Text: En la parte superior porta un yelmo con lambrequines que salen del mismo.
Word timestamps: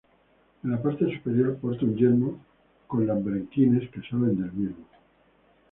En 0.63 0.71
la 0.71 0.81
parte 0.81 1.05
superior 1.15 1.57
porta 1.57 1.85
un 1.85 1.95
yelmo 1.95 2.39
con 2.87 3.05
lambrequines 3.05 3.87
que 3.91 4.01
salen 4.01 4.35
del 4.35 4.51
mismo. 4.51 4.85